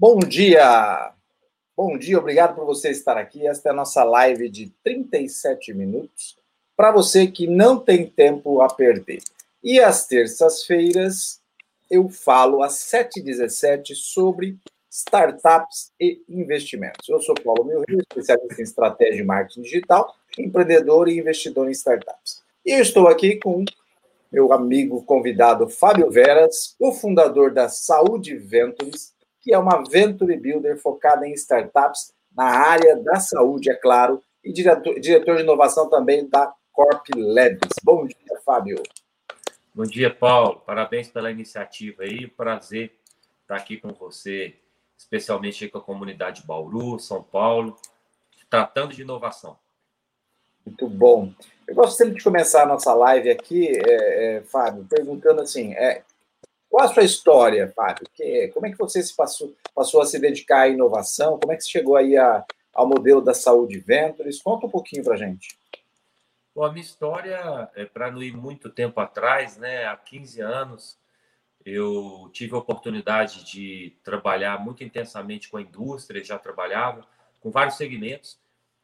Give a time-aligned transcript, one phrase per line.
[0.00, 1.12] Bom dia!
[1.76, 3.46] Bom dia, obrigado por você estar aqui.
[3.46, 6.38] Esta é a nossa live de 37 minutos
[6.74, 9.18] para você que não tem tempo a perder.
[9.62, 11.42] E às terças-feiras
[11.90, 14.56] eu falo às 7h17 sobre
[14.90, 17.06] startups e investimentos.
[17.06, 22.42] Eu sou Paulo Milrio, especialista em estratégia e marketing digital, empreendedor e investidor em startups.
[22.64, 23.66] E eu estou aqui com
[24.32, 30.78] meu amigo convidado Fábio Veras, o fundador da Saúde Ventures, que é uma Venture Builder
[30.78, 36.28] focada em startups na área da saúde, é claro, e diretor, diretor de inovação também
[36.28, 37.74] da Corp Labs.
[37.82, 38.82] Bom dia, Fábio.
[39.74, 40.60] Bom dia, Paulo.
[40.66, 42.26] Parabéns pela iniciativa aí.
[42.26, 42.92] Prazer
[43.42, 44.54] estar aqui com você
[45.00, 47.74] especialmente com a comunidade Bauru, São Paulo,
[48.50, 49.56] tratando de inovação.
[50.64, 51.32] Muito bom.
[51.66, 56.02] Eu gosto sempre de começar a nossa live aqui, é, é, Fábio, perguntando assim, é,
[56.70, 58.06] qual a sua história, Fábio?
[58.14, 61.38] Que, como é que você se passou, passou a se dedicar à inovação?
[61.38, 64.40] Como é que você chegou aí a, ao modelo da Saúde Ventures?
[64.40, 65.58] Conta um pouquinho para gente.
[66.54, 70.98] Bom, a minha história, é, para não ir muito tempo atrás, né, há 15 anos,
[71.64, 77.04] eu tive a oportunidade de trabalhar muito intensamente com a indústria, já trabalhava
[77.40, 78.38] com vários segmentos,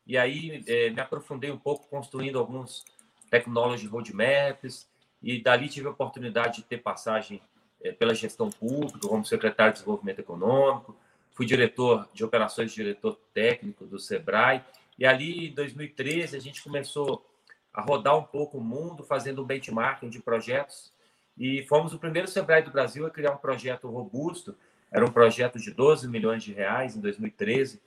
[0.06, 2.84] e aí é, me aprofundei um pouco construindo alguns
[3.30, 4.88] technology roadmaps,
[5.22, 7.40] e dali tive a oportunidade de ter passagem
[7.92, 10.96] pela gestão pública, como secretário de Desenvolvimento Econômico,
[11.32, 14.62] fui diretor de operações, diretor técnico do Sebrae,
[14.98, 17.24] e ali em 2013 a gente começou
[17.72, 20.92] a rodar um pouco o mundo, fazendo um benchmarking de projetos
[21.36, 24.56] e fomos o primeiro Sebrae do Brasil a criar um projeto robusto,
[24.90, 27.82] era um projeto de 12 milhões de reais em 2013,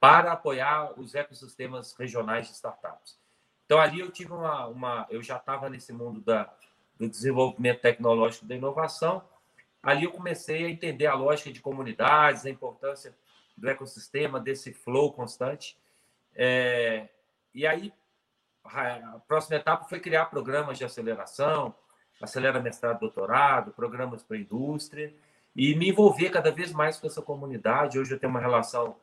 [0.00, 3.18] para apoiar os ecossistemas regionais de startups.
[3.64, 4.66] Então, ali eu tive uma.
[4.66, 6.52] uma eu já estava nesse mundo da,
[6.98, 9.22] do desenvolvimento tecnológico da inovação.
[9.88, 13.16] Ali eu comecei a entender a lógica de comunidades, a importância
[13.56, 15.78] do ecossistema, desse flow constante.
[16.34, 17.08] É,
[17.54, 17.90] e aí,
[18.62, 21.74] a próxima etapa foi criar programas de aceleração,
[22.20, 25.14] acelera mestrado, doutorado, programas para a indústria
[25.56, 27.98] e me envolver cada vez mais com essa comunidade.
[27.98, 28.94] Hoje eu tenho uma relação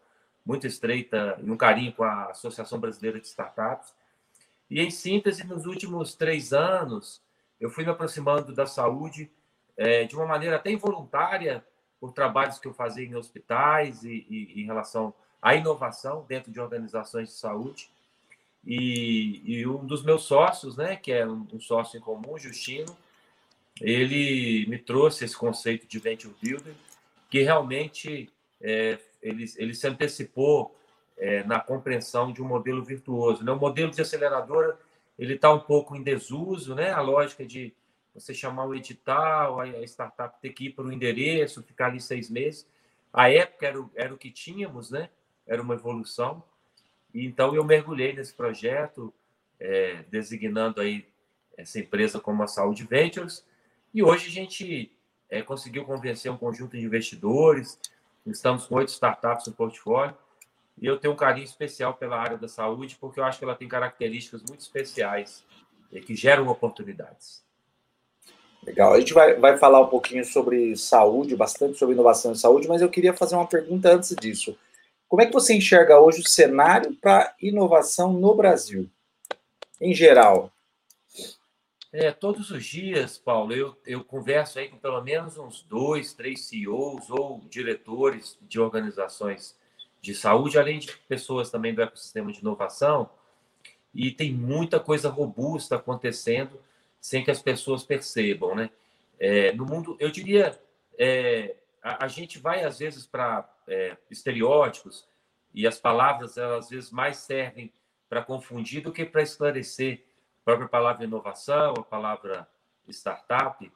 [0.46, 3.91] muito estreita e um carinho com a Associação Brasileira de Startups.
[4.69, 7.23] E, em síntese, nos últimos três anos,
[7.59, 9.31] eu fui me aproximando da saúde
[9.77, 11.65] é, de uma maneira até involuntária,
[11.99, 16.59] por trabalhos que eu fazia em hospitais e, e em relação à inovação dentro de
[16.59, 17.89] organizações de saúde.
[18.65, 22.95] E, e, um dos meus sócios, né, que é um, sócio em comum, Justino,
[23.79, 26.73] ele me trouxe esse conceito de venture builder,
[27.29, 28.29] que realmente
[28.61, 30.75] é, ele, ele se antecipou
[31.17, 33.43] é, na compreensão de um modelo virtuoso.
[33.43, 33.51] Né?
[33.51, 34.77] O modelo de aceleradora
[35.17, 36.91] ele está um pouco em desuso, né?
[36.91, 37.73] A lógica de
[38.15, 42.29] você chamar o edital, a startup ter que ir para o endereço, ficar ali seis
[42.29, 42.67] meses.
[43.13, 45.09] A época era o, era o que tínhamos, né?
[45.45, 46.41] Era uma evolução.
[47.13, 49.13] E, então eu mergulhei nesse projeto,
[49.59, 51.05] é, designando aí
[51.57, 53.45] essa empresa como a Saúde Ventures,
[53.93, 54.91] e hoje a gente
[55.29, 57.79] é, conseguiu convencer um conjunto de investidores,
[58.25, 60.17] estamos com oito startups no portfólio,
[60.77, 63.55] e eu tenho um carinho especial pela área da saúde, porque eu acho que ela
[63.55, 65.45] tem características muito especiais
[65.89, 67.44] e que geram oportunidades.
[68.65, 72.67] Legal, a gente vai, vai falar um pouquinho sobre saúde, bastante sobre inovação em saúde,
[72.67, 74.57] mas eu queria fazer uma pergunta antes disso.
[75.07, 78.89] Como é que você enxerga hoje o cenário para inovação no Brasil,
[79.79, 80.51] em geral?
[81.93, 86.47] É, todos os dias, Paulo, eu, eu converso aí com pelo menos uns dois, três
[86.47, 89.55] CEOs ou diretores de organizações
[90.01, 93.09] de saúde, além de pessoas também do ecossistema de inovação,
[93.93, 96.59] e tem muita coisa robusta acontecendo
[97.05, 98.72] sem que as pessoas percebam, né?
[99.19, 100.59] É, no mundo, eu diria,
[100.97, 105.07] é, a, a, gente vai às vezes para é, estereótipos
[105.53, 107.72] e as palavras elas, às vezes mais servem
[108.09, 110.03] para confundir do que para esclarecer
[110.43, 112.47] própria palavra inovação, a palavra
[112.90, 113.72] startup,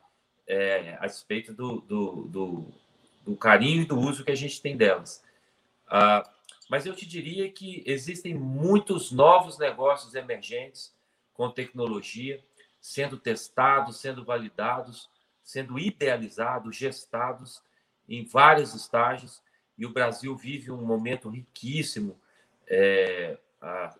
[0.48, 2.74] é, a respeito do, do, do,
[3.24, 5.24] do, carinho e do uso que a gente tem delas.
[5.88, 6.28] Ah,
[6.68, 10.96] mas eu te diria que existem muitos novos negócios emergentes
[11.32, 12.44] com tecnologia
[12.80, 15.10] sendo testados, sendo validados,
[15.44, 17.62] sendo idealizados, gestados
[18.08, 19.42] em vários estágios.
[19.78, 22.20] E o Brasil vive um momento riquíssimo.
[22.68, 23.38] É,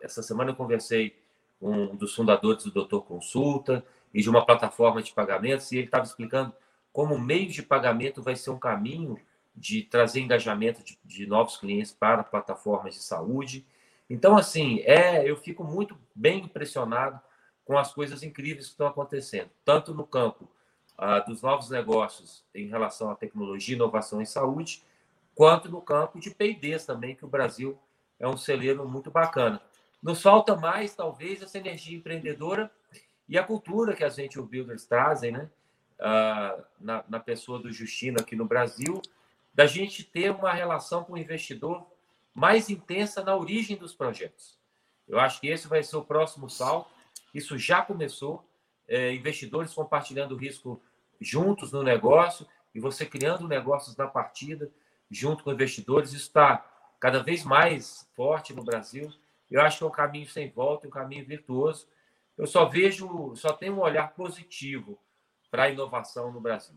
[0.02, 1.18] essa semana eu conversei
[1.62, 3.84] um dos fundadores do Doutor Consulta
[4.14, 6.54] e de uma plataforma de pagamentos, e ele estava explicando
[6.92, 9.20] como o meio de pagamento vai ser um caminho
[9.56, 13.66] de trazer engajamento de, de, novos clientes para plataformas de saúde.
[14.10, 17.20] Então, assim, é, eu fico muito bem impressionado
[17.70, 20.50] com as coisas incríveis que estão acontecendo, tanto no campo
[20.98, 24.82] ah, dos novos negócios em relação à tecnologia, inovação em saúde,
[25.36, 27.78] quanto no campo de P&Ds também, que o Brasil
[28.20, 29.62] é um celeiro muito bacana.
[30.02, 32.72] Nos falta mais, talvez, essa energia empreendedora
[33.28, 35.48] e a cultura que as Venture Builders trazem, né?
[36.00, 39.00] Uh, na, na, pessoa do Justino aqui no Brasil,
[39.54, 41.86] da gente ter uma relação com o investidor
[42.34, 44.58] mais intensa na origem dos projetos.
[45.08, 46.98] Eu acho que esse vai ser o próximo salto.
[47.34, 48.46] Isso já começou.
[48.88, 50.82] É, investidores compartilhando risco
[51.22, 54.72] juntos no negócio e você criando negócios na partida
[55.10, 56.12] junto com investidores.
[56.12, 56.66] Isso está
[57.00, 59.12] cada vez mais forte no Brasil.
[59.50, 61.88] Eu acho que é um caminho sem volta, um caminho virtuoso.
[62.38, 64.98] Eu só vejo, só tenho um olhar positivo
[65.52, 66.76] para a inovação no Brasil.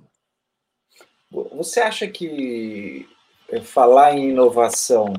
[1.30, 3.08] Você acha que
[3.48, 5.12] é, falar em inovação,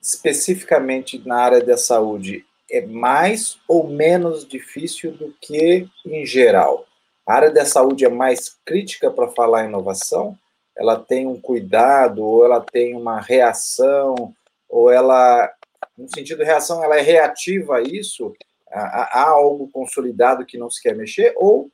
[0.00, 6.86] especificamente na área da saúde, é mais ou menos difícil do que em geral?
[7.26, 10.38] A área da saúde é mais crítica para falar inovação?
[10.76, 14.34] Ela tem um cuidado, ou ela tem uma reação,
[14.68, 15.52] ou ela,
[15.96, 18.34] no sentido de reação, ela é reativa a isso?
[18.70, 21.32] Há, algo consolidado que não se quer mexer?
[21.36, 21.70] Ou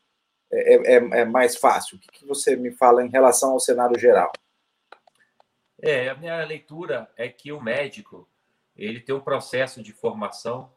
[0.53, 1.97] é, é, é mais fácil?
[1.97, 4.31] O que, que você me fala em relação ao cenário geral?
[5.81, 8.29] É, a minha leitura é que o médico
[8.77, 10.71] ele tem um processo de formação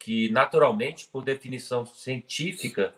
[0.00, 2.94] que, naturalmente, por definição científica,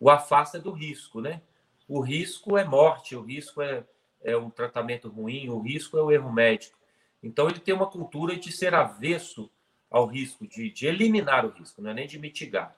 [0.00, 1.42] o afasta do risco, né?
[1.86, 3.84] O risco é morte, o risco é,
[4.22, 6.76] é um tratamento ruim, o risco é o erro médico.
[7.22, 9.50] Então, ele tem uma cultura de ser avesso
[9.90, 12.74] ao risco, de, de eliminar o risco, não é nem de mitigar,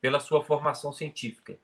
[0.00, 1.58] pela sua formação científica.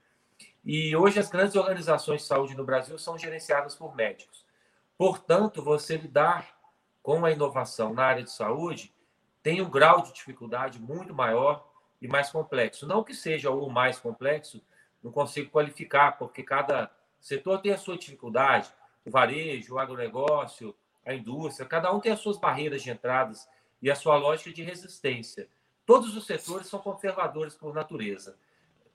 [0.65, 4.47] E hoje as grandes organizações de saúde no Brasil são gerenciadas por médicos.
[4.97, 6.59] Portanto, você lidar
[7.03, 8.93] com a inovação na área de saúde
[9.43, 11.67] tem um grau de dificuldade muito maior
[12.01, 12.87] e mais complexo.
[12.87, 14.63] Não que seja o mais complexo,
[15.03, 16.91] não consigo qualificar, porque cada
[17.21, 18.71] setor tem a sua dificuldade.
[19.05, 23.49] O varejo, o agronegócio, a indústria, cada um tem as suas barreiras de entradas
[23.81, 25.49] e a sua lógica de resistência.
[25.87, 28.37] Todos os setores são conservadores por natureza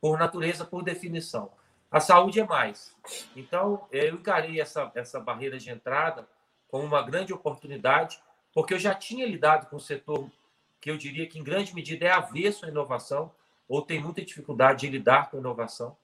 [0.05, 1.51] por natureza, por definição.
[1.89, 2.95] A saúde é mais.
[3.35, 6.27] Então, eu encarei essa, essa barreira de entrada
[6.67, 8.21] como uma grande oportunidade,
[8.55, 10.31] porque eu já tinha lidado com o setor
[10.79, 13.29] que eu diria que, em grande medida, é avesso à inovação,
[13.67, 15.97] ou tem muita dificuldade de lidar com inovação.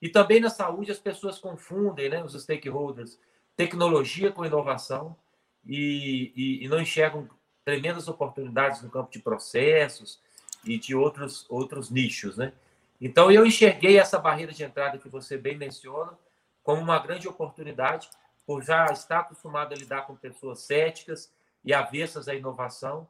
[0.00, 3.20] E também na saúde, as pessoas confundem, né, os stakeholders,
[3.54, 5.16] tecnologia com inovação
[5.64, 7.30] e, e, e não enxergam
[7.64, 10.20] tremendas oportunidades no campo de processos
[10.64, 12.52] e de outros, outros nichos, né?
[13.00, 16.18] Então, eu enxerguei essa barreira de entrada que você bem menciona
[16.64, 18.08] como uma grande oportunidade,
[18.44, 21.30] por já estar acostumado a lidar com pessoas céticas
[21.64, 23.06] e avessas à inovação.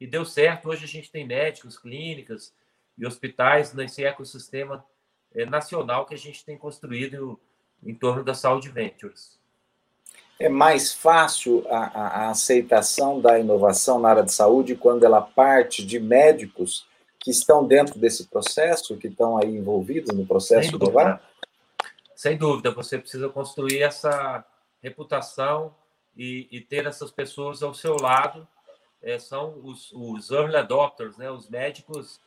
[0.00, 0.68] E deu certo.
[0.68, 2.54] Hoje a gente tem médicos, clínicas
[2.96, 4.84] e hospitais nesse ecossistema
[5.34, 7.38] eh, nacional que a gente tem construído
[7.82, 9.38] em torno da Saúde Ventures.
[10.38, 15.84] É mais fácil a, a, aceitação da inovação na área de saúde quando ela parte
[15.84, 16.86] de médicos
[17.18, 21.22] que estão dentro desse processo, que estão aí envolvidos no processo do VAR?
[22.16, 24.44] Sem dúvida, você precisa construir essa
[24.82, 25.74] reputação
[26.16, 28.46] e, e ter essas pessoas ao seu lado.
[29.02, 31.30] É, são os, os early adopters, né?
[31.30, 32.20] os médicos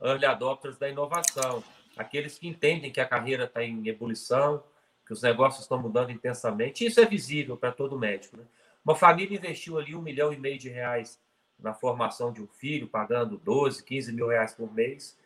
[0.00, 1.62] early adopters da inovação,
[1.96, 4.62] aqueles que entendem que a carreira está em ebulição,
[5.04, 6.86] que os negócios estão mudando intensamente.
[6.86, 8.36] Isso é visível para todo médico.
[8.36, 8.44] Né?
[8.84, 11.20] Uma família investiu ali um milhão e meio de reais
[11.58, 15.18] na formação de um filho, pagando 12, 15 mil reais por mês,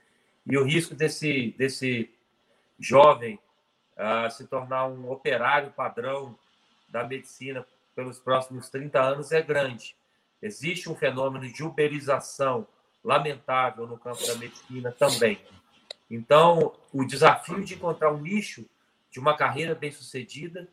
[0.47, 2.11] e o risco desse, desse
[2.79, 3.39] jovem
[3.97, 6.37] uh, se tornar um operário padrão
[6.89, 9.97] da medicina pelos próximos 30 anos é grande.
[10.43, 12.67] Existe um fenômeno de uberização
[13.03, 15.41] lamentável no campo da medicina também.
[16.11, 18.67] Então, o desafio de encontrar um nicho
[19.11, 20.69] de uma carreira bem-sucedida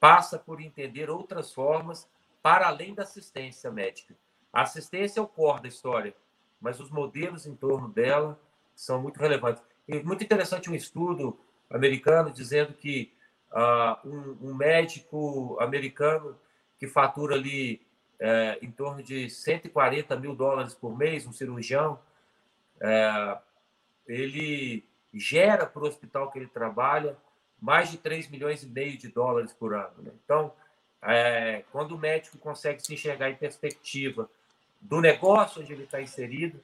[0.00, 2.08] passa por entender outras formas
[2.42, 4.14] para além da assistência médica.
[4.52, 6.14] A assistência é o core da história,
[6.60, 8.38] mas os modelos em torno dela
[8.74, 9.62] são muito relevantes.
[9.88, 11.38] E muito interessante um estudo
[11.70, 13.12] americano dizendo que
[13.52, 16.36] uh, um, um, médico americano
[16.78, 17.80] que fatura ali
[18.18, 21.98] é, em torno de 140 mil dólares por mês, um cirurgião,
[22.80, 23.38] é,
[24.06, 27.16] ele gera para o hospital que ele trabalha
[27.60, 30.02] mais de 3 milhões e meio de dólares por ano.
[30.02, 30.12] Né?
[30.24, 30.52] Então,
[31.02, 34.28] é, quando o médico consegue se enxergar em perspectiva
[34.80, 36.62] do negócio onde ele está inserido,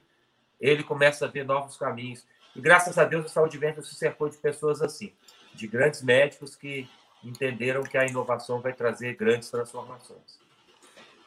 [0.59, 2.25] ele começa a ver novos caminhos.
[2.55, 5.13] E graças a Deus, a Saúde Vento se cercou de pessoas assim,
[5.53, 6.87] de grandes médicos que
[7.23, 10.39] entenderam que a inovação vai trazer grandes transformações.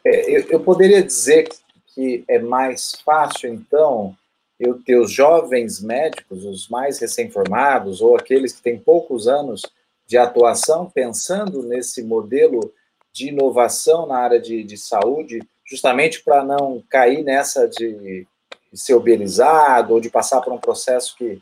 [0.04, 1.48] É, eu, eu poderia dizer
[1.86, 4.16] que é mais fácil, então,
[4.58, 9.62] eu ter os jovens médicos, os mais recém-formados, ou aqueles que têm poucos anos
[10.06, 12.72] de atuação, pensando nesse modelo
[13.12, 18.26] de inovação na área de, de saúde, justamente para não cair nessa de,
[18.72, 21.40] ser uberizado ou de passar por um processo que,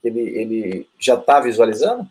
[0.00, 2.08] que ele, ele já está visualizando?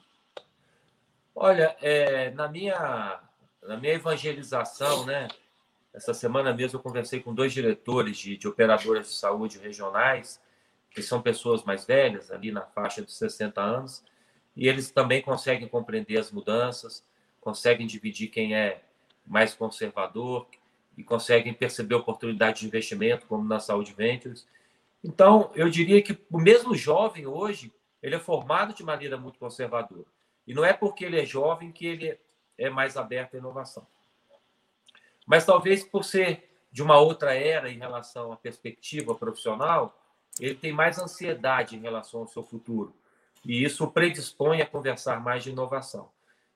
[1.38, 3.20] Olha, é, na, minha,
[3.62, 5.27] na minha evangelização, né,
[5.94, 10.42] essa semana mesmo eu conversei com dois diretores de, de operadoras de saúde regionais,
[10.89, 14.01] que são pessoas mais velhas, ali na faixa dos 60 anos,
[14.56, 17.04] e eles também conseguem compreender as mudanças,
[17.42, 18.82] conseguem dividir quem é
[19.27, 20.48] mais conservador
[20.98, 24.48] e conseguem perceber oportunidade de investimento, como na Saúde Ventures.
[25.04, 30.15] Então, eu diria que o mesmo jovem hoje, ele é formado de maneira muito conservadora.
[30.48, 32.20] E não é porque ele é jovem que ele
[32.58, 33.86] é mais aberto à inovação.
[35.25, 39.98] Mas talvez por ser de uma outra era em relação à perspectiva profissional,
[40.40, 42.94] ele tem mais ansiedade em relação ao seu futuro.
[43.46, 46.10] E isso predispõe a conversar mais de inovação.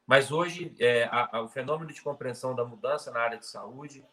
[0.06, 4.04] Mas hoje, é, a, a, o fenômeno de compreensão da mudança na área de saúde,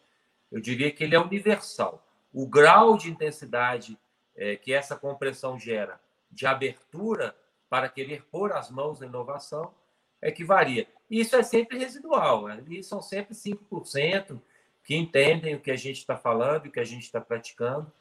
[0.51, 2.05] eu diria que ele é universal.
[2.31, 3.97] O grau de intensidade
[4.35, 5.99] é, que essa compreensão gera
[6.31, 7.35] de abertura
[7.69, 9.73] para querer pôr as mãos na inovação
[10.21, 10.87] é que varia.
[11.09, 14.39] Isso é sempre residual, ali são sempre 5%
[14.83, 17.91] que entendem o que a gente está falando, o que a gente está praticando,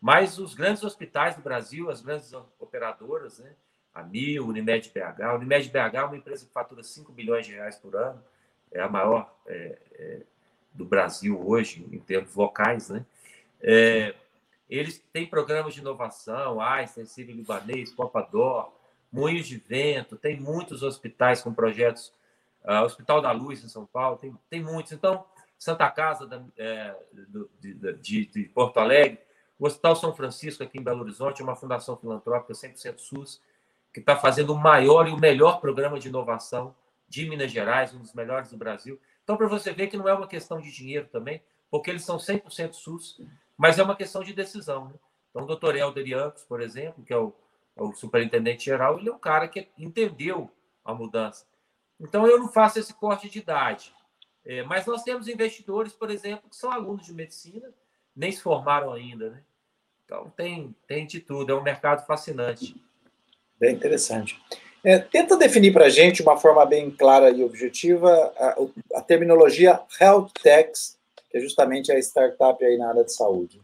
[0.00, 3.52] mas os grandes hospitais do Brasil, as grandes operadoras, né,
[3.94, 7.76] a Mil, Unimed BH, Unimed BH é uma empresa que fatura 5 bilhões de reais
[7.76, 8.22] por ano,
[8.72, 10.20] é a maior é, é,
[10.72, 13.04] do Brasil hoje, em termos locais, né?
[13.60, 14.14] É,
[14.68, 18.72] eles têm programas de inovação, Einstein, Sírio Libanês, Copador,
[19.12, 22.12] Moinhos de Vento, tem muitos hospitais com projetos,
[22.64, 24.92] uh, Hospital da Luz em São Paulo, tem, tem muitos.
[24.92, 25.24] Então,
[25.58, 26.94] Santa Casa da, é,
[27.28, 29.18] do, de, de, Porto Alegre,
[29.58, 33.42] o Hospital São Francisco aqui em Belo Horizonte, é uma fundação filantrópica 100% SUS,
[33.92, 36.74] que está fazendo o maior e o melhor programa de inovação
[37.08, 38.98] de Minas Gerais, um dos melhores do Brasil.
[39.24, 42.16] Então, para você ver que não é uma questão de dinheiro também, porque eles são
[42.16, 43.20] 100% SUS,
[43.56, 44.86] mas é uma questão de decisão.
[44.86, 44.94] Né?
[45.30, 47.34] Então, o doutor Helder por exemplo, que é o
[47.76, 50.50] o superintendente geral, ele é um cara que entendeu
[50.84, 51.46] a mudança.
[51.98, 53.94] Então, eu não faço esse corte de idade.
[54.44, 57.72] É, mas nós temos investidores, por exemplo, que são alunos de medicina,
[58.16, 59.30] nem se formaram ainda.
[59.30, 59.42] Né?
[60.04, 61.52] Então, tem, tem de tudo.
[61.52, 62.74] É um mercado fascinante.
[63.58, 64.40] Bem interessante.
[64.82, 68.56] É, tenta definir para a gente, de uma forma bem clara e objetiva, a,
[68.98, 70.98] a terminologia Health Techs,
[71.30, 73.60] que é justamente a startup aí na área de saúde.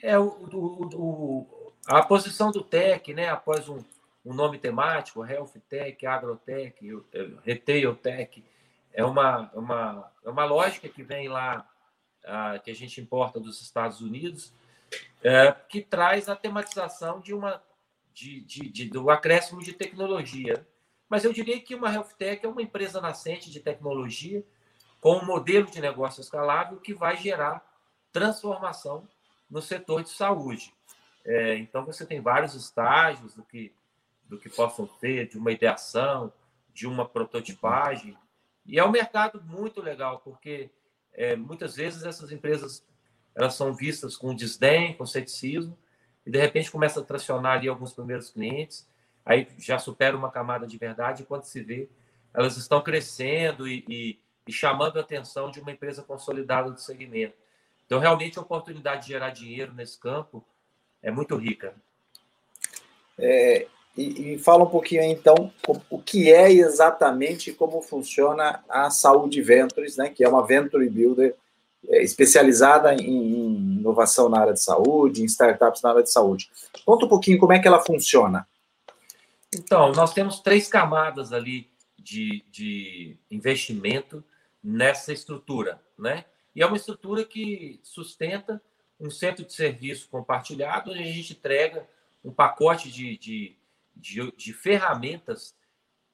[0.00, 3.82] É, o, o, o a posição do TEC, né, após um,
[4.24, 6.76] um nome temático, Health Tech, Agrotech,
[7.42, 8.44] Retail Tech,
[8.92, 11.68] é uma, uma, é uma lógica que vem lá,
[12.24, 14.52] uh, que a gente importa dos Estados Unidos,
[15.20, 17.62] uh, que traz a tematização de uma,
[18.12, 20.66] de, de, de, do acréscimo de tecnologia.
[21.08, 24.44] Mas eu diria que uma Health Tech é uma empresa nascente de tecnologia
[25.00, 27.64] com um modelo de negócio escalável que vai gerar
[28.12, 29.08] transformação
[29.48, 30.74] no setor de saúde.
[31.24, 33.72] É, então, você tem vários estágios do que,
[34.28, 36.32] do que possam ter, de uma ideação,
[36.72, 38.16] de uma prototipagem.
[38.66, 40.70] E é um mercado muito legal, porque
[41.12, 42.84] é, muitas vezes essas empresas
[43.34, 45.76] elas são vistas com desdém, com ceticismo,
[46.26, 48.88] e de repente começa a tracionar ali alguns primeiros clientes,
[49.24, 51.88] aí já supera uma camada de verdade, e quando se vê,
[52.34, 57.34] elas estão crescendo e, e, e chamando a atenção de uma empresa consolidada do segmento.
[57.86, 60.44] Então, realmente, a oportunidade de gerar dinheiro nesse campo
[61.02, 61.74] é muito rica.
[63.18, 63.66] É,
[63.96, 65.52] e, e, fala um pouquinho então,
[65.90, 71.34] o que é exatamente como funciona a Saúde Ventures, né, que é uma Venture Builder
[71.88, 76.50] é, especializada em, em, inovação na área de saúde, em startups na área de saúde.
[76.84, 78.46] Conta um pouquinho como é que ela funciona.
[79.52, 84.22] Então, nós temos três camadas ali de, de investimento
[84.62, 86.24] nessa estrutura, né?
[86.54, 88.62] E é uma estrutura que sustenta
[89.00, 91.88] um centro de serviço compartilhado, onde a gente entrega
[92.22, 93.56] um pacote de, de,
[93.96, 95.54] de, de ferramentas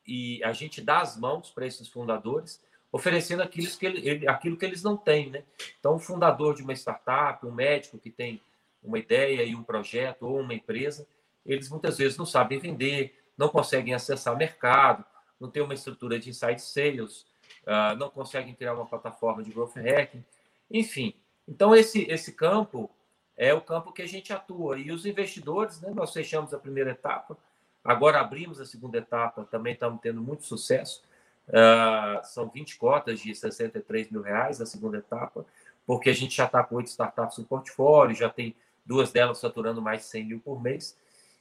[0.07, 2.62] e a gente dá as mãos para esses fundadores,
[2.93, 5.31] oferecendo aquilo que, ele, aquilo que eles não têm.
[5.31, 5.43] Né?
[5.78, 8.40] Então, o fundador de uma startup, um médico que tem
[8.83, 11.07] uma ideia e um projeto, ou uma empresa,
[11.45, 15.05] eles muitas vezes não sabem vender, não conseguem acessar o mercado,
[15.40, 17.26] não tem uma estrutura de inside sales,
[17.64, 20.25] uh, não conseguem criar uma plataforma de growth hacking,
[20.71, 21.14] enfim.
[21.49, 22.91] Então, esse, esse campo
[23.37, 24.79] é o campo que a gente atua.
[24.79, 27.37] E os investidores, né, nós fechamos a primeira etapa,
[27.85, 31.03] agora abrimos a segunda etapa, também estamos tendo muito sucesso.
[31.49, 35.47] Uh, são 20 cotas de 63 mil reais na segunda etapa,
[35.87, 39.81] porque a gente já está com oito startups no portfólio, já tem duas delas faturando
[39.81, 40.97] mais de 100 mil por mês.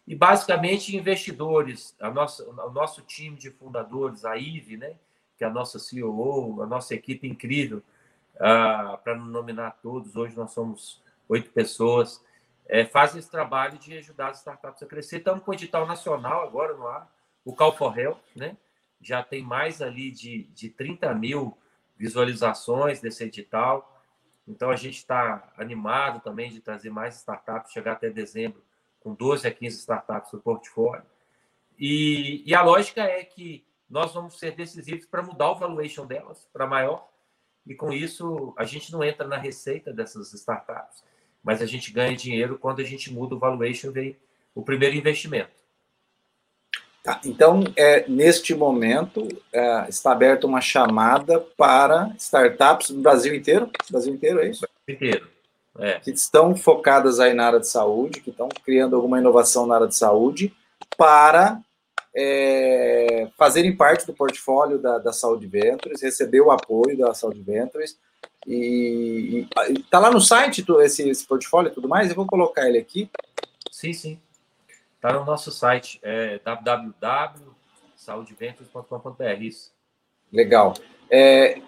[0.07, 4.95] E basicamente investidores, a nossa, o nosso time de fundadores, a IVE, né,
[5.37, 7.81] que a nossa CEO, a nossa equipe incrível,
[8.35, 12.23] uh, para não nominar todos, hoje nós somos oito pessoas,
[12.67, 15.17] é, fazem esse trabalho de ajudar as startups a crescer.
[15.17, 17.11] Estamos com o edital nacional agora no ar,
[17.43, 18.57] o Call for Help, né?
[19.01, 21.57] já tem mais ali de, de 30 mil
[21.95, 24.01] visualizações desse edital.
[24.47, 28.63] Então, a gente está animado também de trazer mais startups, chegar até dezembro
[28.99, 31.05] com 12 a 15 startups no portfólio.
[31.77, 36.49] E, e a lógica é que nós vamos ser decisivos para mudar o valuation delas
[36.51, 37.07] para maior,
[37.65, 41.03] e com isso a gente não entra na receita dessas startups,
[41.43, 44.17] mas a gente ganha dinheiro quando a gente muda o valuation, vem
[44.53, 45.65] o primeiro investimento.
[47.03, 53.69] Tá, então, é, neste momento, é, está aberta uma chamada para startups no Brasil inteiro?
[53.91, 54.61] Brasil inteiro, é isso?
[54.61, 55.27] Brasil inteiro.
[55.77, 55.99] É.
[55.99, 59.87] Que estão focadas aí na área de saúde, que estão criando alguma inovação na área
[59.87, 60.51] de saúde,
[60.97, 61.61] para
[62.15, 67.99] é, fazerem parte do portfólio da, da Saúde Ventures, receber o apoio da Saúde Ventures.
[68.47, 72.09] E está lá no site esse, esse portfólio e tudo mais.
[72.09, 73.09] Eu vou colocar ele aqui.
[73.71, 74.19] Sim, sim.
[74.95, 79.23] Está no nosso site, é www.saudeventures.com.br.
[80.31, 80.73] Legal.
[81.09, 81.59] É,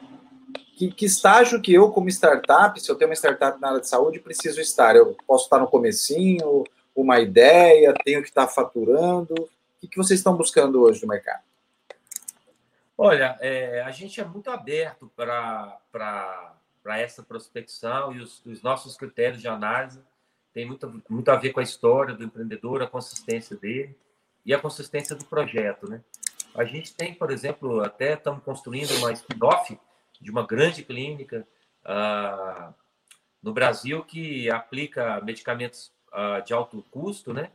[0.78, 3.88] que, que, estágio que eu, como startup, se eu tenho uma startup na área de
[3.88, 4.96] saúde, preciso estar?
[4.96, 6.64] Eu posso estar no comecinho,
[6.96, 9.50] uma ideia, tenho que estar faturando?
[9.82, 11.44] O que, vocês estão buscando hoje no mercado?
[12.98, 15.80] Olha, é, a gente é muito aberto para
[16.98, 20.02] essa prospecção e os, os nossos critérios de análise
[20.52, 23.96] tem muito, muito a ver com a história do empreendedor, a consistência dele
[24.44, 26.02] e a consistência do projeto, né?
[26.56, 29.80] A gente tem, por exemplo, até estamos construindo uma spin-off
[30.20, 31.48] de uma grande clínica
[31.86, 32.74] uh,
[33.44, 37.52] no Brasil que aplica medicamentos uh, de alto custo, né?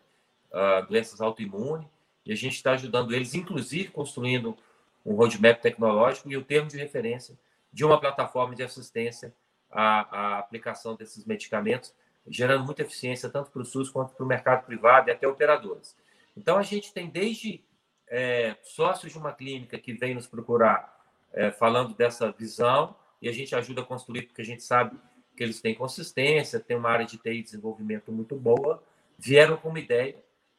[0.52, 1.88] Uh, doenças autoimunes,
[2.24, 4.56] e a gente está ajudando eles, inclusive construindo
[5.04, 7.38] um roadmap tecnológico e o termo de referência
[7.72, 9.34] de uma plataforma de assistência
[9.70, 11.94] à, à aplicação desses medicamentos
[12.26, 15.96] gerando muita eficiência tanto para o SUS quanto para o mercado privado e até operadoras.
[16.36, 17.62] Então, a gente tem desde
[18.08, 21.00] é, sócios de uma clínica que vem nos procurar
[21.32, 24.96] é, falando dessa visão e a gente ajuda a construir, porque a gente sabe
[25.36, 28.82] que eles têm consistência, têm uma área de TI e desenvolvimento muito boa,
[29.18, 30.16] vieram com uma ideia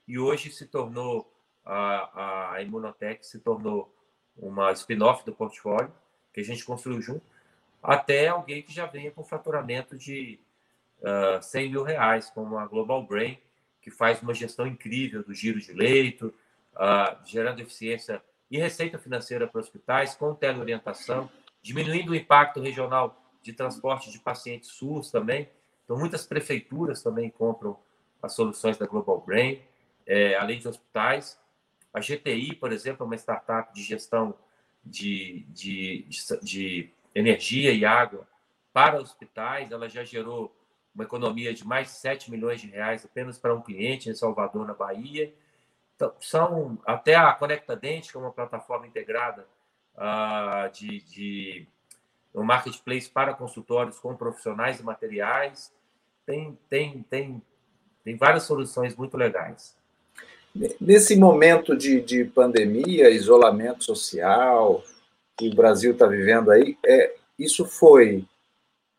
[0.07, 1.31] e hoje se tornou,
[1.65, 3.93] a, a Imunotech se tornou
[4.37, 5.91] uma spin-off do portfólio,
[6.33, 7.23] que a gente construiu junto,
[7.81, 10.39] até alguém que já venha com faturamento de
[11.01, 13.37] uh, ah, 100 mil reais, como a Global Brain,
[13.81, 16.33] que faz uma gestão incrível do giro de leito,
[16.75, 21.29] uh, gerando eficiência e receita financeira para hospitais, com teleorientação,
[21.61, 25.49] diminuindo o impacto regional de transporte de pacientes SUS também.
[25.83, 27.77] Então, muitas prefeituras também compram
[28.21, 29.61] as soluções da Global Brain,
[30.05, 31.37] é, além de hospitais.
[31.93, 34.33] A GTI, por exemplo, é uma startup de gestão
[34.83, 36.07] de, de,
[36.41, 38.27] de, energia e água
[38.73, 39.71] para hospitais.
[39.71, 40.55] Ela já gerou
[40.95, 44.65] uma economia de mais de 7 milhões de reais apenas para um cliente em Salvador,
[44.65, 45.33] na Bahia.
[45.95, 49.47] Então, são até a Conecta Dente, que é uma plataforma integrada
[49.95, 51.67] uh, de, de
[52.33, 55.71] um marketplace para consultórios com profissionais e materiais.
[56.25, 57.41] Tem, tem, tem,
[58.03, 59.77] tem várias soluções muito legais.
[60.79, 64.83] Nesse momento de, de pandemia, isolamento social
[65.35, 68.23] que o Brasil está vivendo aí, é, isso foi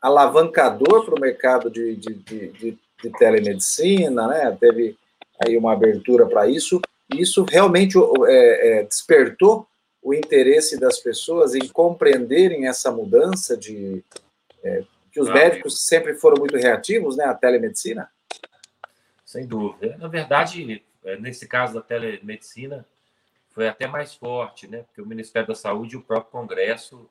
[0.01, 4.57] alavancador para o mercado de, de, de, de, telemedicina, né?
[4.59, 4.97] teve
[5.45, 6.81] aí uma abertura para isso,
[7.13, 9.67] e isso realmente é, é, despertou
[10.03, 14.05] o interesse das pessoas em compreenderem essa mudança de
[14.63, 18.11] é, que os ah, médicos sempre foram muito reativos, né, à telemedicina.
[19.25, 19.97] Sem dúvida.
[19.97, 20.83] Na verdade,
[21.21, 22.87] nesse caso da telemedicina,
[23.51, 24.83] foi até mais forte, né?
[24.83, 27.09] Porque o Ministério da Saúde e o próprio Congresso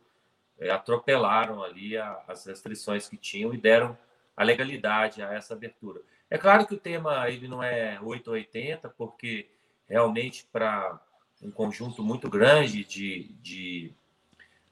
[0.60, 3.98] é, atropelaram ali as restrições que tinham e deram
[4.36, 6.02] a legalidade a essa abertura.
[6.30, 9.50] É claro que o tema ele não é 880, porque
[9.88, 11.00] realmente para
[11.42, 13.94] um conjunto muito grande de, de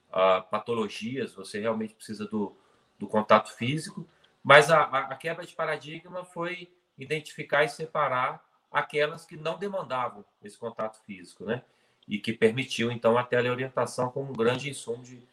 [0.10, 2.56] uh, patologias, você realmente precisa do,
[2.98, 4.08] do contato físico,
[4.44, 10.58] mas a, a, quebra de paradigma foi identificar e separar aquelas que não demandavam esse
[10.58, 11.64] contato físico, né?
[12.08, 15.28] E que permitiu, então, a teleorientação como um grande insumo de,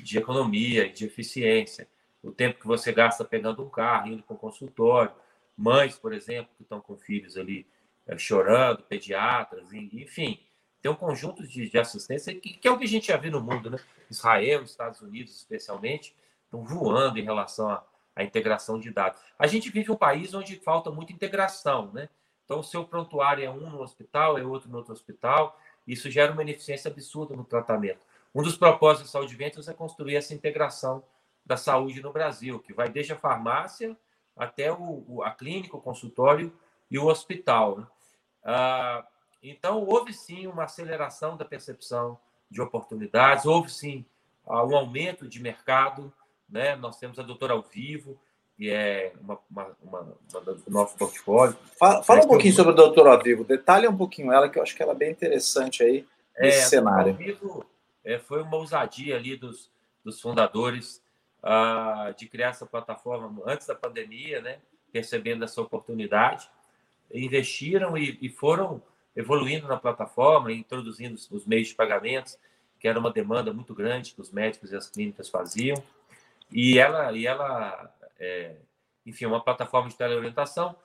[0.00, 1.88] de economia e de eficiência.
[2.22, 5.12] O tempo que você gasta pegando um carro, indo para o consultório.
[5.56, 7.66] Mães, por exemplo, que estão com filhos ali
[8.06, 10.40] é, chorando, pediatras, enfim.
[10.80, 13.32] Tem um conjunto de, de assistência que, que, é o que a gente já viu
[13.32, 13.78] no mundo, né?
[14.10, 19.20] Israel, Estados Unidos, especialmente, estão voando em relação à, à integração de dados.
[19.38, 22.08] A gente vive um país onde falta muita integração, né?
[22.44, 25.58] Então, o seu prontuário é um no hospital, é outro no outro hospital.
[25.86, 28.06] Isso gera uma ineficiência absurda no tratamento.
[28.34, 31.02] Um dos propósitos da Saúde Ventos é construir essa integração
[31.44, 33.96] da saúde no Brasil, que vai desde a farmácia
[34.36, 36.52] até o a clínica, o consultório
[36.90, 37.78] e o hospital.
[37.78, 37.86] Né?
[38.44, 39.06] Ah,
[39.42, 42.18] então, houve sim uma aceleração da percepção
[42.50, 44.04] de oportunidades, houve sim
[44.46, 46.12] ah, um aumento de mercado.
[46.48, 46.74] Né?
[46.76, 48.18] Nós temos a doutora ao vivo,
[48.56, 50.00] que é uma, uma, uma,
[50.32, 51.56] uma do nosso portfólio.
[51.78, 54.62] Fala, fala um pouquinho sobre a doutora ao vivo, detalhe um pouquinho ela, que eu
[54.62, 56.06] acho que ela é bem interessante aí
[56.38, 57.12] nesse é, cenário.
[57.12, 57.66] Ao vivo
[58.04, 59.70] é, foi uma ousadia ali dos,
[60.04, 61.02] dos fundadores
[61.42, 64.58] uh, de criar essa plataforma antes da pandemia, né?
[64.92, 66.48] percebendo essa oportunidade,
[67.12, 68.80] investiram e, e foram
[69.16, 72.38] evoluindo na plataforma, introduzindo os meios de pagamentos,
[72.78, 75.76] que era uma demanda muito grande que os médicos e as clínicas faziam.
[76.50, 78.56] E ela, e ela é,
[79.04, 80.76] enfim, uma plataforma de teleorientação,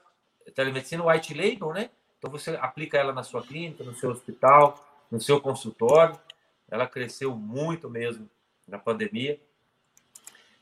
[0.54, 1.90] telemedicina white label, né?
[2.18, 6.20] Então você aplica ela na sua clínica, no seu hospital, no seu consultório.
[6.70, 8.30] Ela cresceu muito mesmo
[8.68, 9.40] na pandemia.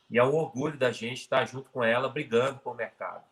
[0.10, 3.24] E é um orgulho da gente estar junto com ela, brigando com o mercado.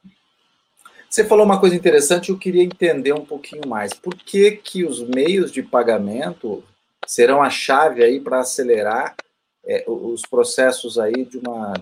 [1.10, 3.94] Você falou uma coisa interessante, eu queria entender um pouquinho mais.
[3.94, 6.64] Por que, que os meios de pagamento
[7.06, 9.16] serão a chave aí para acelerar
[9.64, 11.74] é, os processos aí de uma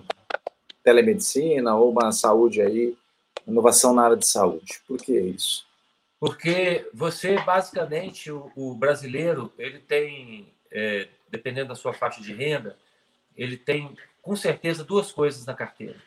[0.84, 2.96] telemedicina ou uma saúde aí,
[3.46, 4.80] inovação na área de saúde?
[4.86, 5.66] Por que isso?
[6.20, 12.76] Porque você, basicamente, o, o brasileiro, ele tem, é, dependendo da sua faixa de renda,
[13.36, 16.00] ele tem, com certeza, duas coisas na carteira,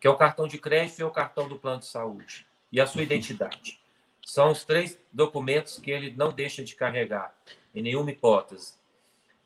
[0.00, 2.86] que é o cartão de crédito e o cartão do plano de saúde, e a
[2.86, 3.80] sua identidade.
[4.24, 7.34] São os três documentos que ele não deixa de carregar,
[7.74, 8.74] em nenhuma hipótese.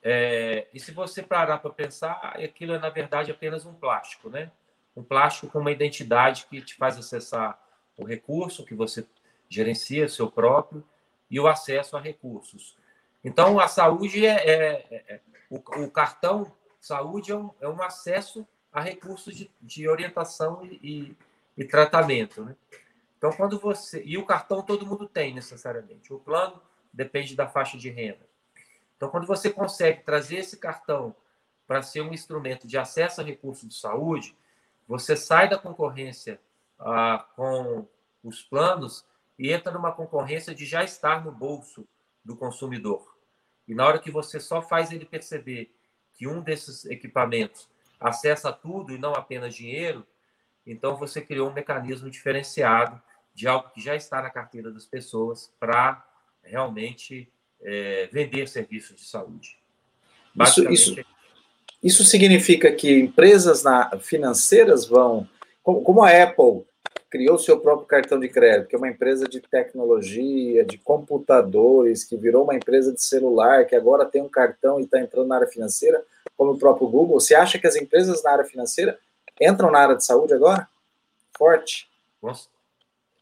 [0.02, 4.50] É, e se você parar para pensar, aquilo é, na verdade, apenas um plástico, né?
[4.96, 7.60] Um plástico com uma identidade que te faz acessar
[7.96, 9.06] o recurso que você
[9.48, 10.84] gerencia, seu próprio,
[11.30, 12.76] e o acesso a recursos.
[13.22, 14.36] Então, a saúde é.
[14.36, 19.88] é, é, o, o, cartão saúde é um, é um, acesso a recursos de, de
[19.88, 21.16] orientação e, e,
[21.56, 22.56] e tratamento, né?
[23.18, 24.02] Então, quando você.
[24.04, 26.12] E o cartão todo mundo tem necessariamente.
[26.12, 28.29] O plano depende da faixa de renda.
[29.00, 31.16] Então, quando você consegue trazer esse cartão
[31.66, 34.36] para ser um instrumento de acesso a recursos de saúde,
[34.86, 36.38] você sai da concorrência
[36.78, 37.88] ah, com
[38.22, 39.06] os planos
[39.38, 41.88] e entra numa concorrência de já estar no bolso
[42.22, 43.16] do consumidor.
[43.66, 45.74] E na hora que você só faz ele perceber
[46.12, 50.06] que um desses equipamentos acessa tudo e não apenas dinheiro,
[50.66, 53.00] então você criou um mecanismo diferenciado
[53.32, 56.06] de algo que já está na carteira das pessoas para
[56.42, 59.58] realmente é, vender serviços de saúde.
[60.40, 60.96] Isso, isso,
[61.82, 65.28] isso significa que empresas na, financeiras vão,
[65.62, 66.64] como, como a Apple
[67.10, 72.16] criou seu próprio cartão de crédito, que é uma empresa de tecnologia, de computadores, que
[72.16, 75.48] virou uma empresa de celular, que agora tem um cartão e está entrando na área
[75.48, 76.04] financeira,
[76.36, 77.18] como o próprio Google.
[77.18, 78.96] Você acha que as empresas na área financeira
[79.40, 80.68] entram na área de saúde agora?
[81.36, 81.90] Forte.
[82.22, 82.48] Nossa.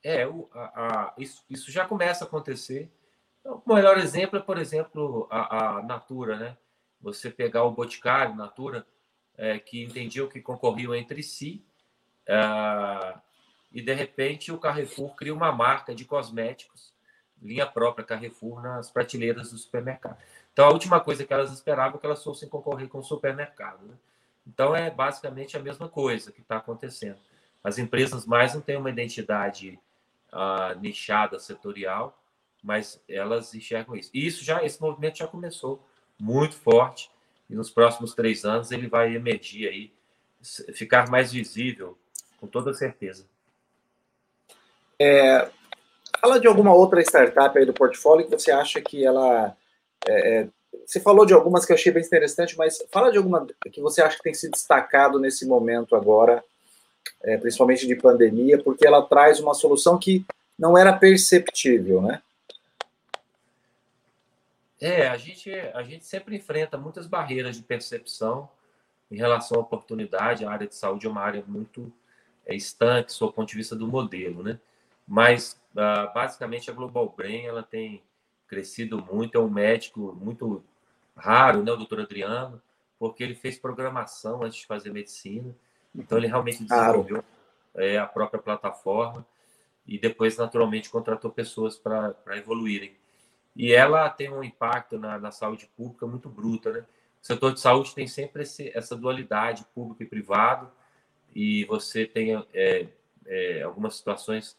[0.04, 2.90] É, o, a, a, isso, isso já começa a acontecer.
[3.48, 6.56] O melhor exemplo é, por exemplo, a, a Natura, né?
[7.00, 8.86] Você pegar o Boticário, Natura,
[9.38, 11.64] é, que entendiam que concorriam entre si,
[12.26, 13.14] é,
[13.72, 16.92] e de repente o Carrefour cria uma marca de cosméticos,
[17.40, 20.18] linha própria Carrefour, nas prateleiras do supermercado.
[20.52, 23.80] Então, a última coisa que elas esperavam é que elas fossem concorrer com o supermercado.
[23.86, 23.94] Né?
[24.46, 27.18] Então, é basicamente a mesma coisa que está acontecendo.
[27.62, 29.78] As empresas mais não têm uma identidade
[30.32, 32.17] uh, nichada, setorial,
[32.62, 34.10] mas elas enxergam isso.
[34.12, 35.82] E isso já, esse movimento já começou
[36.18, 37.10] muito forte
[37.48, 39.92] e nos próximos três anos ele vai emergir aí,
[40.74, 41.96] ficar mais visível,
[42.40, 43.26] com toda certeza.
[44.98, 45.48] É,
[46.20, 49.56] fala de alguma outra startup aí do portfólio que você acha que ela
[50.06, 50.48] é, é,
[50.86, 54.00] você falou de algumas que eu achei bem interessante, mas fala de alguma que você
[54.00, 56.42] acha que tem se destacado nesse momento agora,
[57.22, 60.24] é, principalmente de pandemia, porque ela traz uma solução que
[60.58, 62.22] não era perceptível, né?
[64.80, 68.48] É, a gente, a gente sempre enfrenta muitas barreiras de percepção
[69.10, 70.44] em relação à oportunidade.
[70.44, 71.92] A área de saúde é uma área muito
[72.46, 74.58] é, estanque, do ponto de vista do modelo, né?
[75.06, 78.02] Mas, uh, basicamente, a Global Brain ela tem
[78.46, 79.36] crescido muito.
[79.36, 80.62] É um médico muito
[81.16, 82.60] raro, né, o doutor Adriano,
[82.98, 85.54] porque ele fez programação antes de fazer medicina.
[85.94, 87.24] Então, ele realmente desenvolveu
[87.74, 89.26] é, a própria plataforma
[89.86, 92.97] e depois, naturalmente, contratou pessoas para evoluírem.
[93.58, 96.86] E ela tem um impacto na, na saúde pública muito bruta, né?
[97.20, 100.70] O setor de saúde tem sempre esse, essa dualidade público e privado,
[101.34, 102.86] e você tem é,
[103.26, 104.56] é, algumas situações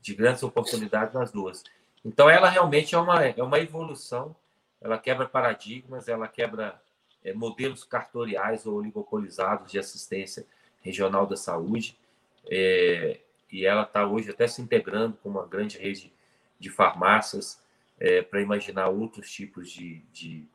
[0.00, 1.64] de grandes oportunidades nas duas.
[2.04, 4.34] Então, ela realmente é uma, é uma evolução
[4.80, 6.80] ela quebra paradigmas, ela quebra
[7.22, 10.46] é, modelos cartoriais ou oligopolizados de assistência
[10.80, 11.98] regional da saúde.
[12.46, 13.20] É,
[13.52, 16.12] e ela está hoje até se integrando com uma grande rede
[16.58, 17.62] de farmácias
[18.00, 20.48] é, para imaginar outros tipos de, de,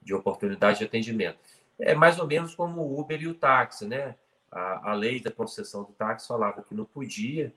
[0.00, 1.38] de oportunidade de atendimento.
[1.78, 4.14] É mais ou menos como o Uber e o táxi, né?
[4.50, 7.52] A, a lei da concessão do táxi falava que não podia,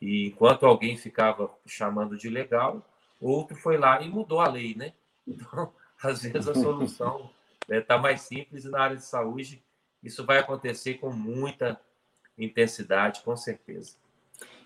[0.00, 2.84] e enquanto alguém ficava chamando de legal,
[3.20, 4.94] outro foi lá e mudou a lei, né?
[5.26, 7.30] Então, às vezes a solução
[7.68, 9.62] está né, mais simples e na área de saúde
[10.02, 11.78] isso vai acontecer com muita
[12.38, 13.96] intensidade, com certeza.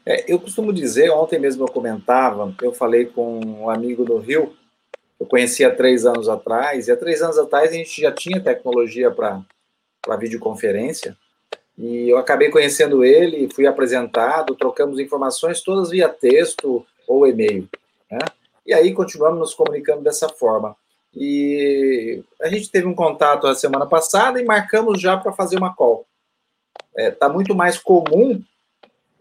[0.07, 4.55] É, eu costumo dizer, ontem mesmo eu comentava, eu falei com um amigo do Rio,
[5.19, 8.41] eu conheci há três anos atrás, e há três anos atrás a gente já tinha
[8.41, 9.43] tecnologia para
[10.19, 11.17] videoconferência,
[11.79, 17.69] e eu acabei conhecendo ele, fui apresentado, trocamos informações todas via texto ou e-mail,
[18.11, 18.19] né?
[18.67, 20.75] E aí continuamos nos comunicando dessa forma.
[21.15, 25.75] E a gente teve um contato a semana passada e marcamos já para fazer uma
[25.75, 26.07] call.
[26.97, 28.43] Está é, tá muito mais comum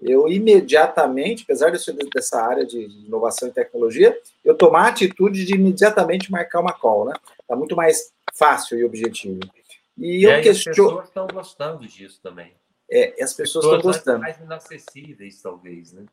[0.05, 5.45] eu imediatamente, apesar de ser dessa área de inovação e tecnologia, eu tomar a atitude
[5.45, 7.13] de imediatamente marcar uma call, né?
[7.41, 9.39] Está muito mais fácil e objetivo.
[9.97, 10.71] E, e eu questiono...
[10.71, 12.53] As pessoas estão gostando disso também.
[12.89, 14.19] É, as pessoas estão gostando.
[14.19, 16.03] mais inacessíveis, talvez, né?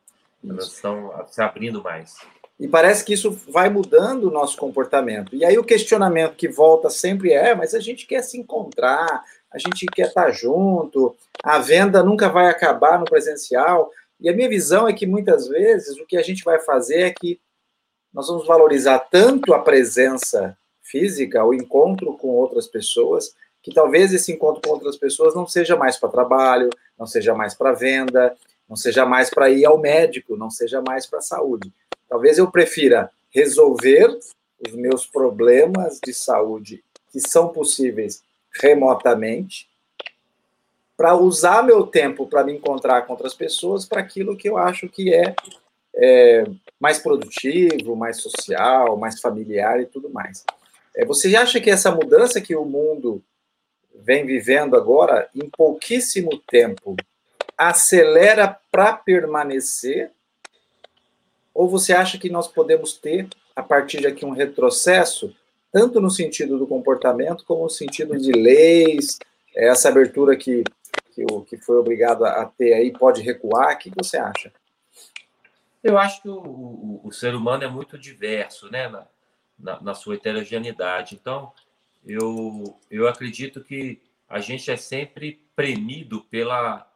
[0.43, 0.75] Elas isso.
[0.75, 2.15] estão se abrindo mais.
[2.59, 5.35] E parece que isso vai mudando o nosso comportamento.
[5.35, 9.57] E aí o questionamento que volta sempre é: mas a gente quer se encontrar, a
[9.57, 13.91] gente quer estar junto, a venda nunca vai acabar no presencial.
[14.19, 17.11] E a minha visão é que muitas vezes o que a gente vai fazer é
[17.11, 17.39] que
[18.13, 24.31] nós vamos valorizar tanto a presença física, o encontro com outras pessoas, que talvez esse
[24.31, 28.35] encontro com outras pessoas não seja mais para trabalho, não seja mais para venda,
[28.67, 31.71] não seja mais para ir ao médico, não seja mais para saúde.
[32.09, 34.17] Talvez eu prefira resolver
[34.65, 38.23] os meus problemas de saúde que são possíveis
[38.59, 39.69] remotamente,
[40.97, 44.87] para usar meu tempo para me encontrar com outras pessoas para aquilo que eu acho
[44.87, 45.33] que é,
[45.95, 46.43] é,
[46.79, 50.45] mais produtivo, mais social, mais familiar e tudo mais.
[50.95, 53.23] É, você acha que essa mudança que o mundo
[53.95, 56.95] vem vivendo agora, em pouquíssimo tempo,
[57.57, 60.11] acelera para permanecer?
[61.53, 65.35] Ou você acha que nós podemos ter, a partir de aqui, um retrocesso
[65.71, 69.17] tanto no sentido do comportamento como no sentido de leis,
[69.55, 70.63] essa abertura que,
[71.13, 73.75] que, o, que foi obrigado a ter aí pode recuar.
[73.75, 74.51] O que você acha?
[75.83, 79.07] Eu acho que o, o, o ser humano é muito diverso, né, na,
[79.57, 81.15] na, na, sua heterogeneidade.
[81.19, 81.51] Então,
[82.05, 86.87] eu, eu acredito que a gente é sempre premido pela,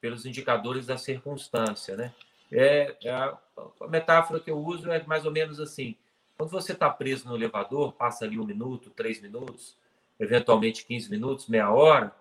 [0.00, 2.12] pelos indicadores da circunstância, né?
[2.52, 3.36] É, é a,
[3.80, 5.96] a metáfora que eu uso é mais ou menos assim:
[6.36, 9.76] quando você está preso no elevador, passa ali um minuto, três minutos,
[10.18, 12.14] eventualmente 15 minutos, meia hora,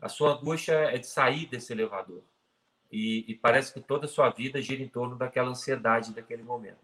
[0.00, 2.22] a sua angústia é de sair desse elevador.
[2.90, 6.78] E, e, parece que toda a sua vida gira em torno daquela ansiedade daquele momento.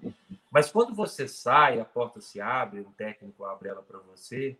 [0.50, 4.54] Mas quando você sai, a porta se abre, o técnico abre ela para você,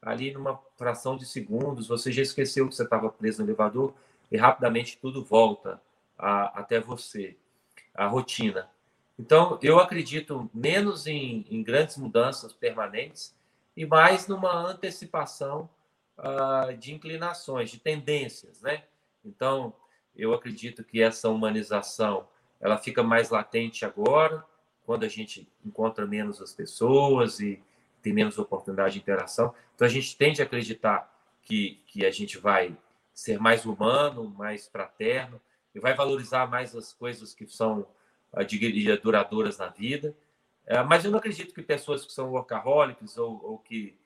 [0.00, 3.92] ali numa fração de segundos, você já esqueceu que você estava preso no elevador
[4.32, 5.80] e rapidamente tudo volta
[6.16, 7.36] a, até você,
[7.94, 8.70] a rotina.
[9.18, 13.34] Então, eu acredito menos em, em grandes mudanças permanentes
[13.76, 15.68] e mais numa antecipação
[16.18, 18.84] uh, de inclinações, de tendências, né?
[19.24, 19.72] Então,
[20.14, 22.28] eu acredito que essa humanização
[22.60, 24.44] ela fica mais latente agora,
[24.84, 27.62] quando a gente encontra menos as pessoas e
[28.00, 29.52] tem menos oportunidade de interação.
[29.74, 32.76] Então, a gente tende a acreditar que, que a gente vai
[33.12, 35.40] ser mais humano, mais fraterno,
[35.74, 37.86] e vai valorizar mais as coisas que são
[38.44, 40.14] diria, duradouras na vida.
[40.66, 43.96] É, mas eu não acredito que pessoas que são workaholics ou, ou que,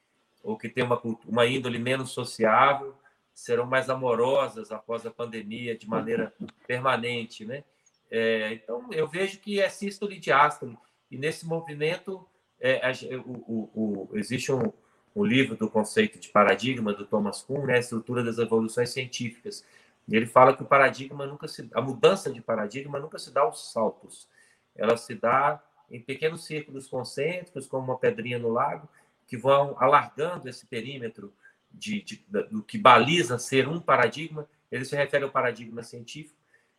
[0.43, 2.95] ou que têm uma, uma índole menos sociável
[3.33, 6.33] serão mais amorosas após a pandemia de maneira
[6.67, 7.65] permanente, né?
[8.11, 10.77] É, então, eu vejo que é sístole e diástole.
[11.11, 12.27] E nesse movimento,
[12.61, 12.81] é,
[13.25, 14.73] o, o, o, existe um,
[15.15, 19.65] um, livro do conceito de paradigma do Thomas Kuhn, né, a estrutura das evoluções científicas.
[20.09, 23.73] Ele fala que o paradigma nunca se, a mudança de paradigma nunca se dá aos
[23.73, 24.29] saltos.
[24.75, 28.89] Ela se dá em pequenos círculos concêntricos, como uma pedrinha no lago,
[29.27, 31.33] que vão alargando esse perímetro
[31.71, 34.49] de, de, do que baliza ser um paradigma.
[34.71, 36.39] Ele se refere ao paradigma científico.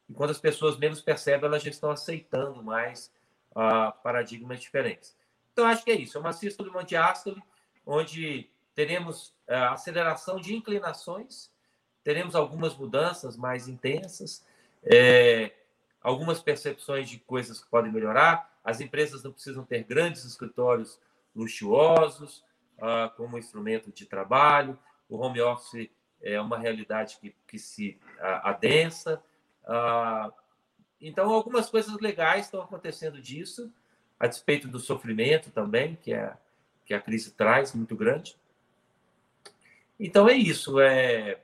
[0.10, 3.12] E quando as pessoas menos percebem, elas já estão aceitando mais
[3.52, 5.16] uh, paradigmas diferentes.
[5.54, 6.18] Então, acho que é isso.
[6.18, 7.42] É uma sístole, uma diástole,
[7.86, 11.50] onde teremos uh, aceleração de inclinações
[12.04, 14.46] teremos algumas mudanças mais intensas,
[14.84, 15.52] é,
[16.02, 18.52] algumas percepções de coisas que podem melhorar.
[18.64, 21.00] As empresas não precisam ter grandes escritórios
[21.36, 22.44] luxuosos,
[22.78, 24.78] uh, como instrumento de trabalho,
[25.10, 25.90] o home office
[26.22, 28.00] é uma realidade que, que se
[28.44, 29.22] adensa.
[29.64, 30.32] Uh,
[31.02, 33.72] então, algumas coisas legais estão acontecendo disso,
[34.20, 36.34] a despeito do sofrimento também, que, é,
[36.86, 38.38] que a crise traz, muito grande.
[40.00, 40.80] Então, é isso.
[40.80, 41.40] É,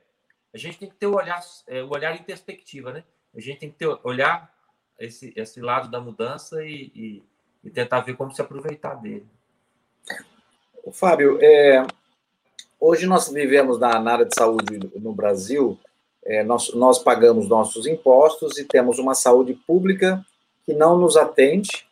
[0.52, 3.04] a gente tem que ter o olhar, é, o olhar em perspectiva, né?
[3.34, 4.52] A gente tem que ter, olhar
[4.98, 7.22] esse, esse lado da mudança e, e,
[7.62, 9.26] e tentar ver como se aproveitar dele.
[10.92, 11.86] Fábio, é,
[12.80, 15.78] hoje nós vivemos na, na, área de saúde no Brasil,
[16.24, 20.24] é, nós, nós pagamos nossos impostos e temos uma saúde pública
[20.64, 21.86] que não nos atende,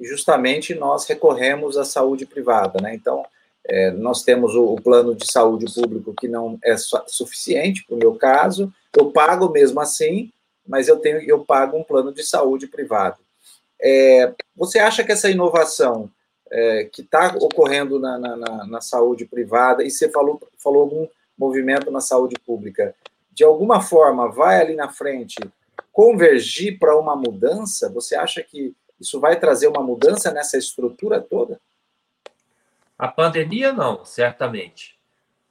[0.00, 2.94] justamente nós recorremos à saúde privada, né?
[2.94, 3.24] Então,
[3.64, 6.74] é, nós temos o, o, plano de saúde público que não é
[7.06, 10.32] suficiente para o meu caso, eu pago mesmo assim,
[10.66, 13.18] mas eu tenho eu pago um plano de saúde privado.
[13.80, 16.10] É, você acha que essa inovação
[16.50, 21.90] é, que está ocorrendo na, na, na, saúde privada, e você falou, falou algum movimento
[21.90, 22.94] na saúde pública,
[23.32, 25.38] de alguma forma vai ali na frente
[25.90, 27.88] convergir para uma mudança?
[27.90, 31.58] Você acha que isso vai trazer uma mudança nessa estrutura toda?
[33.02, 34.96] A pandemia não, certamente.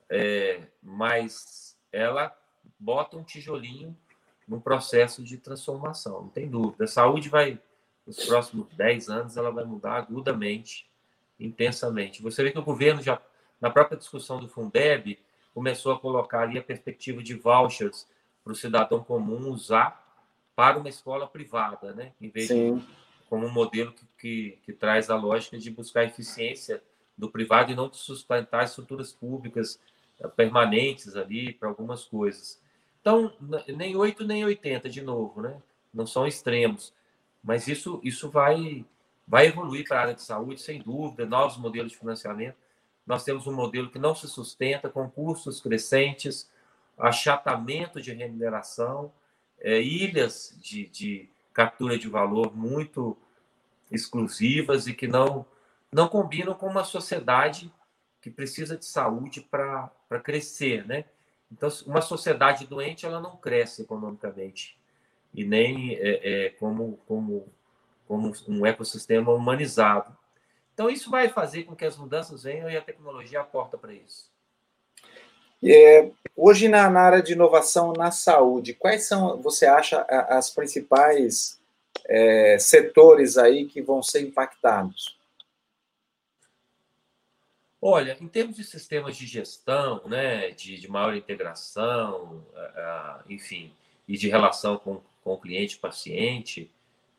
[0.10, 2.34] É, mas ela
[2.80, 3.94] bota um tijolinho
[4.48, 6.86] no processo de transformação, não tem dúvida.
[6.86, 7.60] A saúde vai,
[8.08, 10.90] nos próximos 10 anos, ela vai mudar agudamente,
[11.38, 12.22] intensamente.
[12.22, 13.22] Você vê que o governo já,
[13.60, 15.20] na própria discussão do Fundeb,
[15.54, 18.08] começou a colocar ali a perspectiva de vouchers
[18.46, 20.02] para o cidadão comum usar
[20.56, 22.14] para uma escola privada, né?
[22.22, 22.78] Em vez Sim.
[22.78, 22.86] de
[23.28, 26.82] como um modelo que, que, que traz a lógica de buscar eficiência
[27.18, 29.80] do privado e não de sustentar estruturas públicas
[30.20, 32.60] eh, permanentes ali para algumas coisas.
[33.02, 33.34] Então,
[33.68, 35.62] nem 8 nem 80 de novo, né?
[35.94, 36.94] Não são extremos,
[37.44, 38.86] mas isso isso vai
[39.28, 42.58] vai evoluir para a área de saúde sem dúvida, novos modelos de financiamento.
[43.06, 46.50] Nós temos um modelo que não se sustenta com custos crescentes,
[46.98, 49.12] achatamento de remuneração,
[49.60, 53.18] é, ilhas de, de captura de valor muito
[53.92, 55.46] exclusivas e que não
[55.92, 57.72] não combinam com uma sociedade
[58.22, 59.92] que precisa de saúde para
[60.24, 61.06] crescer, né?
[61.52, 64.80] Então, uma sociedade doente ela não cresce economicamente
[65.34, 67.48] e nem é, é, como, como,
[68.08, 70.16] como um ecossistema humanizado.
[70.74, 74.32] Então, isso vai fazer com que as mudanças venham e a tecnologia aporta para isso.
[75.64, 81.60] É, hoje, na, na, área de inovação na saúde, quais são, você acha, as principais
[82.06, 85.21] é, setores aí que vão ser impactados?
[87.82, 93.74] Olha, em termos de sistemas de gestão, né, de, de maior integração, uh, enfim,
[94.08, 96.70] e de relação com, com o cliente paciente,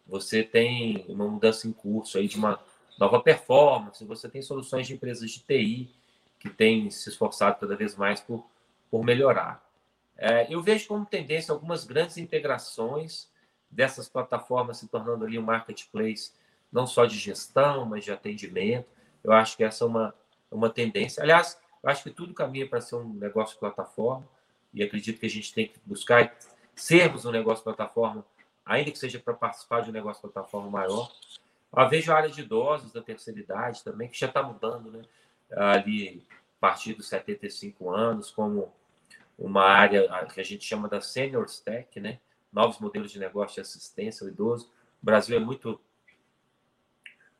[0.06, 2.62] você tem uma mudança em curso aí de uma
[2.96, 5.90] nova performance, você tem soluções de empresas de TI
[6.38, 8.46] que têm se esforçado cada vez mais por,
[8.88, 9.64] por melhorar.
[10.16, 13.28] É, eu vejo como tendência algumas grandes integrações
[13.68, 16.30] dessas plataformas se tornando ali um marketplace,
[16.70, 18.86] não só de gestão, mas de atendimento.
[19.24, 20.14] Eu acho que essa é uma,
[20.52, 21.22] uma tendência.
[21.22, 24.26] Aliás, eu acho que tudo caminha para ser um negócio plataforma
[24.72, 26.34] e acredito que a gente tem que buscar
[26.74, 28.24] sermos um negócio plataforma,
[28.64, 31.10] ainda que seja para participar de um negócio plataforma maior.
[31.74, 35.02] Eu vejo a área de idosos da terceira idade também, que já está mudando, né?
[35.50, 36.26] Ali,
[36.58, 38.72] a partir dos 75 anos, como
[39.38, 42.20] uma área que a gente chama da Senior Tech, né?
[42.52, 44.70] Novos modelos de negócio de assistência ao idoso.
[45.02, 45.80] O Brasil é muito,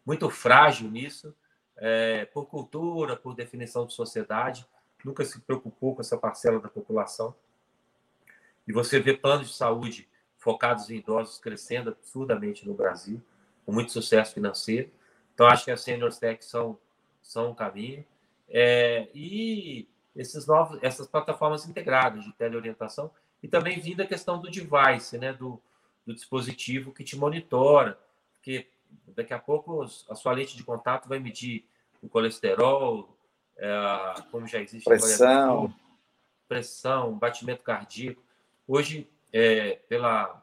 [0.05, 1.34] muito frágil nisso
[1.77, 4.66] é, por cultura, por definição de sociedade,
[5.05, 7.35] nunca se preocupou com essa parcela da população.
[8.66, 10.09] E você vê planos de saúde
[10.39, 13.23] focados em idosos crescendo absurdamente no Brasil,
[13.64, 14.91] com muito sucesso financeiro.
[15.35, 16.79] Então, acho que as Senior Tech são,
[17.23, 18.05] são um caminho.
[18.49, 23.11] É, e esses novos, essas plataformas integradas de teleorientação,
[23.43, 25.61] e também vindo a questão do device, né, do,
[26.07, 27.99] do dispositivo que te monitora,
[28.35, 28.68] porque
[29.14, 31.66] daqui a pouco a sua lente de contato vai medir
[32.01, 33.16] o colesterol,
[33.57, 33.68] é,
[34.30, 35.72] como já existe pressão,
[36.49, 38.22] pressão, batimento cardíaco.
[38.66, 40.43] Hoje, é, pela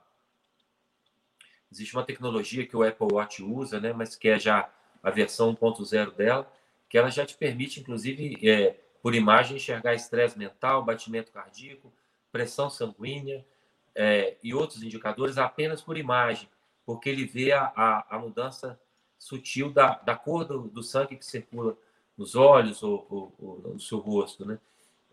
[1.72, 4.70] existe uma tecnologia que o Apple Watch usa, né, mas que é já
[5.04, 6.52] a versão 1.0 dela,
[6.88, 11.94] que ela já te permite, inclusive, é, por imagem, enxergar estresse mental, batimento cardíaco,
[12.32, 13.46] pressão sanguínea
[13.94, 16.50] é, e outros indicadores apenas por imagem
[16.90, 18.82] porque ele vê a, a, a mudança
[19.16, 21.78] sutil da, da cor do, do, sangue que circula
[22.18, 24.60] nos olhos ou, ou, ou no seu rosto, né?